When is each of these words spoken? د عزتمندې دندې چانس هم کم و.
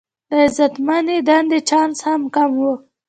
د 0.29 0.31
عزتمندې 0.45 1.17
دندې 1.27 1.59
چانس 1.69 1.97
هم 2.07 2.21
کم 2.35 2.51
و. 2.61 2.63